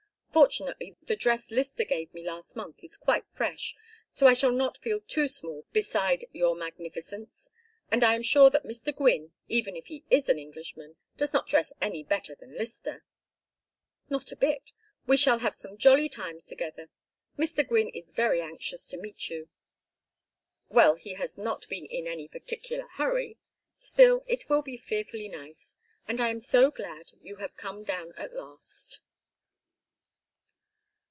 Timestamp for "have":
15.39-15.53, 27.35-27.57